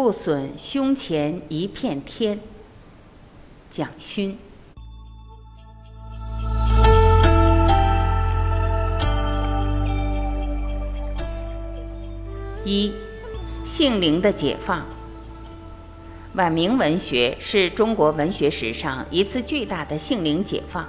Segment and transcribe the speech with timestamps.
[0.00, 2.38] 不损胸前一片天。
[3.68, 4.38] 蒋勋。
[12.64, 12.92] 一，
[13.64, 14.86] 性灵的解放。
[16.34, 20.86] 晚明文学是中国文学史上一次巨大的性灵解放。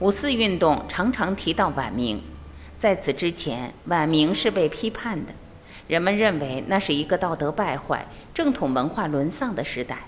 [0.00, 2.20] 五四运动常常提到晚明，
[2.78, 5.32] 在此之前，晚明是被批判的，
[5.88, 10.04] 人们认为那是一个道德败坏、正统文化沦丧的时代。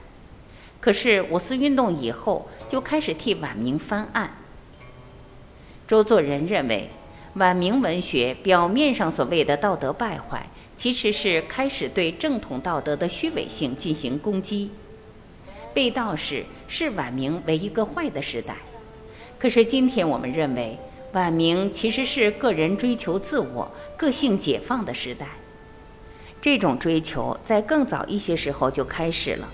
[0.81, 4.37] 可是五四运动以后，就开始替晚明翻案。
[5.89, 6.89] 周作人认为。
[7.35, 10.45] 晚明文学表面上所谓的道德败坏，
[10.77, 14.73] 其实是开始对正统道德的虚伪性进行攻击。
[15.73, 18.57] 被道士视晚明为一个坏的时代，
[19.39, 20.77] 可是今天我们认为，
[21.13, 25.29] 晚明其实是个人追求自我、个性解放的时代。
[26.43, 29.49] 这种追求在更早一些时候就开始了。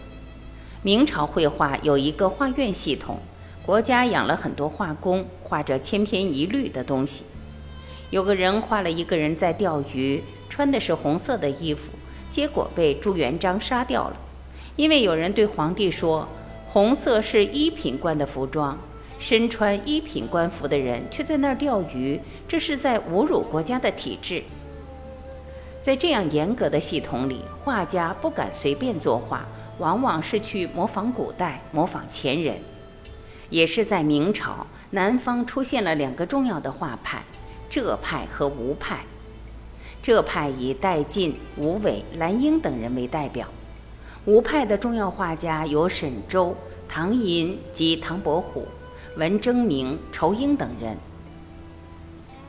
[0.82, 3.18] 明朝绘画有一个画院系统，
[3.64, 7.24] 国家养了很多画工，画着千篇一律的东西。
[8.10, 11.90] 有个人画了一个人在钓鱼，穿的是红色的衣服，
[12.30, 14.16] 结果被朱元璋杀掉了。
[14.76, 16.28] 因为有人对皇帝说，
[16.68, 18.78] 红色是一品官的服装，
[19.18, 24.44] 身穿一品官服的人却在那儿钓鱼，这是在侮辱国家的体制。
[25.86, 29.46] 在这样严格的系统里，画家不敢随便作画，
[29.78, 32.56] 往往是去模仿古代，模仿前人。
[33.50, 37.22] 也是在明朝，南方出现了两个重要的画派。
[37.70, 39.04] 浙派和吴派，
[40.02, 43.46] 浙派以戴进、吴伟、兰英等人为代表，
[44.24, 46.56] 吴派的重要画家有沈周、
[46.88, 48.66] 唐寅及唐伯虎、
[49.16, 50.96] 文征明、仇英等人。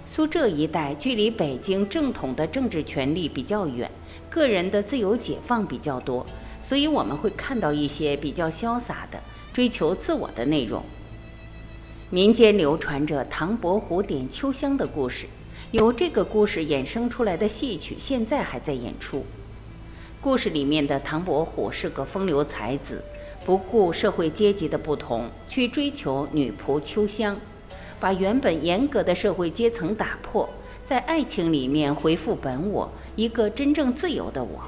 [0.09, 3.91] 苏浙一带距离北京正统的政治权力比较远，
[4.29, 6.25] 个人的自由解放比较多，
[6.61, 9.19] 所以我们会看到一些比较潇洒的
[9.51, 10.81] 追求自我的内容。
[12.09, 15.25] 民间流传着唐伯虎点秋香的故事，
[15.71, 19.25] 由这个故事衍生出来的戏曲现在还在演出。
[20.21, 23.03] 故事里面的唐伯虎是个风流才子，
[23.45, 27.37] 不顾社会阶级的不同，去追求女仆秋香，
[27.99, 30.49] 把原本严格的社会阶层打破，
[30.85, 34.61] 在爱情里面回复本我，一个真正自由的我。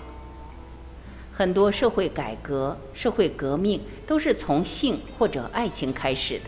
[1.34, 6.46] 很多社会改革、社会革命都是从性或者爱情开始的。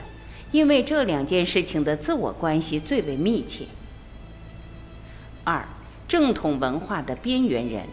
[0.52, 3.64] 因为这两件事情的自我关系最为密切。
[5.46, 5.66] 二，
[6.09, 7.86] 正统文化的边缘人。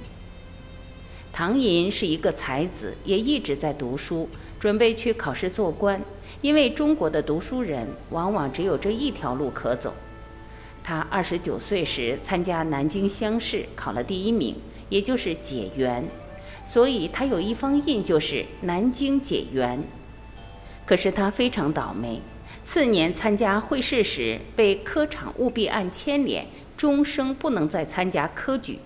[1.32, 4.28] 唐寅是一个才子，也一直在读书，
[4.58, 6.02] 准备去考试做官。
[6.40, 9.94] 因为中国的读书人往往只有这一条路可走。
[10.82, 14.54] 他二十九岁时参加南京乡试，考了第一名，
[14.88, 16.04] 也就是解元，
[16.64, 19.82] 所以他有一方印就是南京解元。
[20.86, 22.20] 可是他非常倒霉。
[22.64, 26.46] 次年参加会试时，被科场舞弊案牵连，
[26.76, 28.78] 终生不能再参加科举。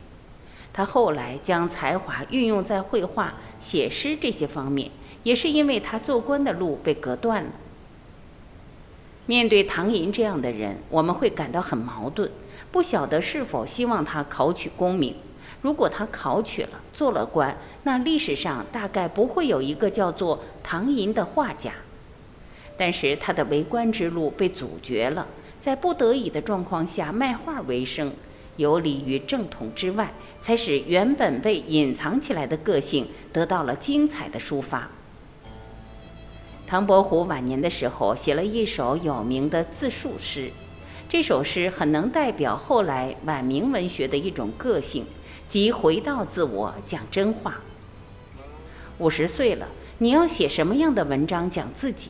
[0.72, 4.90] 他后来将才华运用在绘画、写诗这些方面，
[5.22, 7.50] 也是因为他做官的路被隔断了。
[9.26, 12.30] 面对唐寅这样的人，我们会感到很矛盾，
[12.70, 15.14] 不晓得是否希望他考取功名。
[15.60, 21.72] 如果他考取了，做了官，那历史上大概不会有一个叫做唐寅的画家。
[22.76, 25.24] 但是他的为官之路被阻绝了，
[25.60, 28.12] 在不得已的状况下卖画为生，
[28.56, 34.88] 游离于正统之外，才使原本被隐藏起来的个性得到了精彩的抒发。
[36.72, 40.50] 唐伯虎晚年的时候写了一首有名的自述诗，
[41.06, 45.04] 这首诗很能代表后来晚明文学的一种个性，
[45.46, 47.60] 即回到自我，讲真话。
[48.96, 49.68] 五十岁了，
[49.98, 52.08] 你要写什么样的文章讲自己？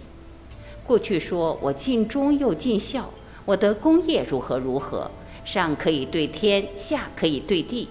[0.87, 3.11] 过去说我尽忠又尽孝，
[3.45, 5.11] 我的功业如何如何，
[5.45, 7.89] 上可以对天，下可以对地。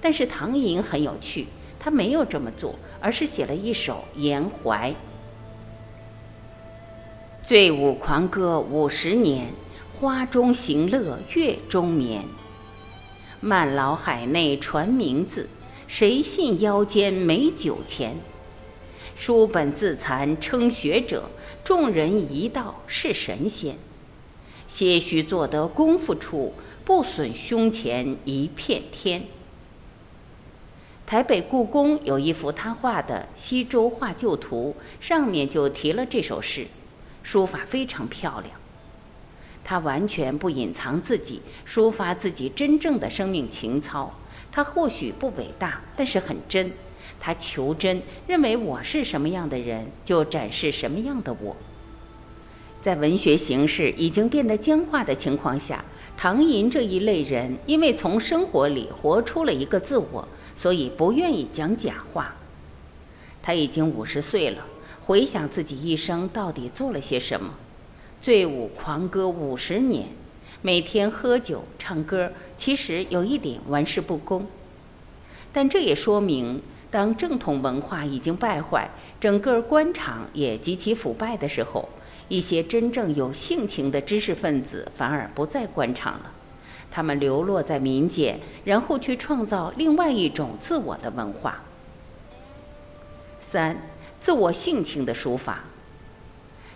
[0.00, 1.48] 但是唐寅很有趣，
[1.78, 4.90] 他没有这么做，而是写了一首《言怀》：
[7.48, 9.46] 醉舞狂歌五十年，
[9.94, 12.24] 花中行乐月中眠。
[13.38, 15.48] 漫劳海内传名字，
[15.86, 18.16] 谁信腰间没酒钱？
[19.14, 21.30] 书本自残称学者。
[21.62, 23.76] 众人一道是神仙，
[24.66, 26.52] 些许做得功夫处，
[26.84, 29.22] 不损胸前一片天。
[31.06, 34.74] 台北故宫有一幅他画的《西周画旧图》，
[35.06, 36.66] 上面就提了这首诗，
[37.26, 38.54] 书法非常漂亮。
[39.64, 44.14] 他完全不隐藏自己，抒发自己真正的生命情操。
[44.52, 46.70] 他或许不伟大，但是很真，
[47.18, 51.56] 他求真，认为我是什么样的人，就展示什么样的我。
[52.80, 55.84] 在文学形式已经变得僵化的情况下，
[56.16, 62.36] 唐寅这一类人因为从生活里活出了一个自我，所以不愿意讲假话。
[63.42, 64.64] 他已经五十岁了，
[65.06, 67.54] 回想自己一生到底做了些什么，
[68.20, 70.08] 醉舞狂歌五十年，
[70.62, 74.46] 每天喝酒唱歌，其实有一点玩世不恭。
[75.52, 76.60] 但这也说明，
[76.90, 81.88] 当正统文化已经败坏，整个官场也极其腐败的时候。
[82.28, 86.32] 一些真正有性情的知识分子反而不在官场了，
[86.90, 91.62] 他们流落在民间，然后去创造另外一种自我的文化。
[93.38, 93.76] 三、
[94.26, 95.60] 自我性情的书法。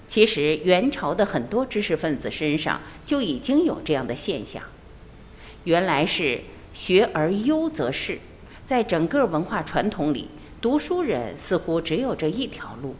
[0.06, 4.62] 其实元朝的很多知识分子身上就已经有这样的现象。
[5.64, 6.42] 原来是
[6.72, 8.20] 学而优则仕，
[8.64, 10.28] 在整个文化传统里，
[10.60, 12.94] 读书人似乎只有这一条路。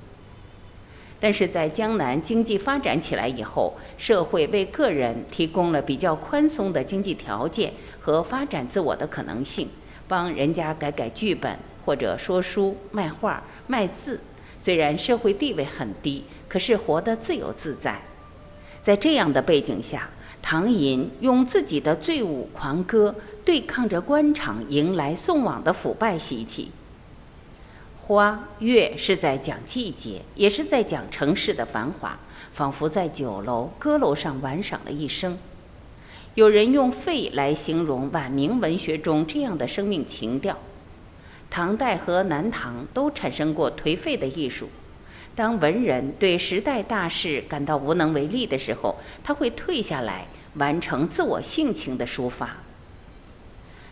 [1.21, 9.69] 但是在江南经济发展起来以后，社会为个人提供了比较宽松的经济条件和发展自我的可能性，
[10.09, 14.19] 帮人家改改剧本或者说书、卖画、卖字。
[14.61, 18.03] 虽然社会地位很低，可是活得自由自在。
[18.83, 20.11] 在这样的背景下，
[20.43, 23.15] 唐寅用自己的醉舞狂歌
[23.45, 26.71] 对抗着官场迎来送往的腐败习气。
[28.03, 32.19] 花月是在讲季节，也是在讲城市的繁华，
[32.53, 35.39] 仿佛在酒楼、歌楼上玩赏了一生。
[36.35, 40.59] 有人用“废”来形容晚明文学中这样的生命情调。
[41.51, 44.71] 唐代和南唐都产生过颓废的艺术。
[45.35, 52.57] 当文人对时代大势感到无能为力的时候，他会退下来完成自我性情的抒发。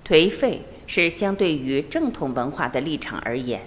[0.07, 3.63] 颓废是相对于正统文化的立场而言。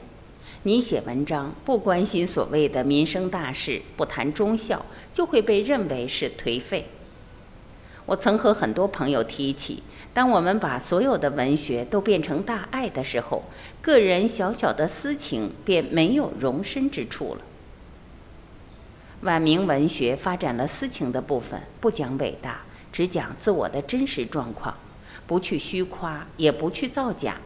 [0.64, 6.86] 你写文章不关心所谓的民生大事，不谈忠孝，就会被认为是颓废。
[8.06, 9.84] 我曾和很多朋友提起，
[10.14, 13.44] 当我们把所有的文学都变成大爱的时候，
[13.82, 17.42] 个人小小的私情便没有容身之处了。
[19.22, 22.62] 晚明文学发展了私情的部分，不讲伟大，
[22.92, 24.76] 只讲自我的真实状况，
[25.28, 27.38] 不去虚夸，也不去造假。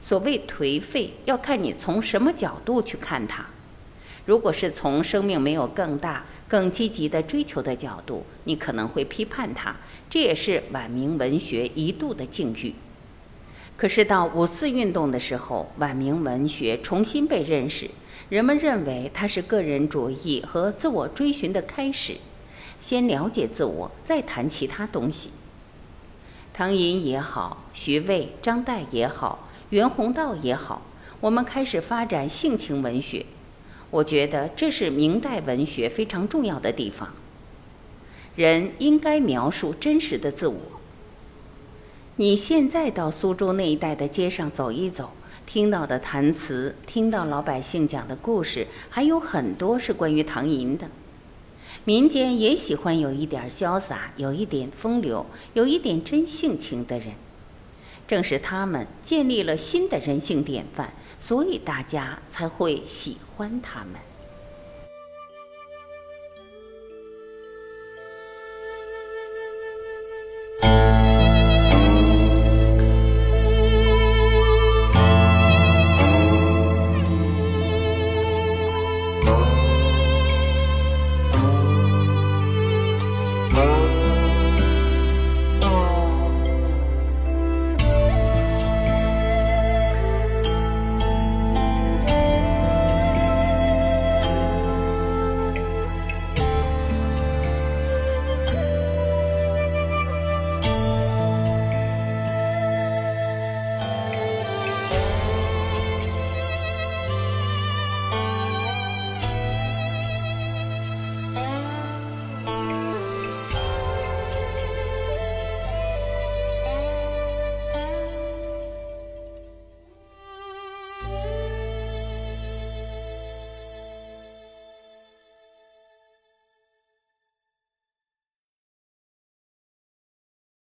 [0.00, 3.46] 所谓颓废，要看你从什么角度去看它。
[4.26, 9.74] 如果是从生命没有更大、更积极的追求的角度，你可能会批判它。
[10.08, 12.74] 这也是晚明文学一度的境遇。
[13.76, 17.90] 可是到五四运动的时候，晚明文学重新被认识，
[18.28, 22.16] 人们认为它是个人主义和自我追寻的开始。
[22.78, 25.30] 先了解自我，再谈其他东西。
[26.52, 29.48] 唐寅也好，徐渭、张岱也好。
[29.70, 30.82] 袁宏道也好，
[31.20, 33.24] 我们开始发展性情文学，
[33.92, 37.12] 我觉得这是明代文学非常重要的地方。
[38.34, 40.56] 人应该描述真实的自我。
[42.16, 45.10] 你现在到苏州那一带的街上走一走，
[45.46, 50.88] 听到的谈词，听到老百姓讲的故事，还有很多是关于唐寅的。
[51.84, 57.08] 民间也喜欢有一点潇洒，有一点风流，有一点真性情的人。
[58.12, 60.86] 正是他们建立了新的人性典范，
[61.18, 63.92] 所以大家才会喜欢他们。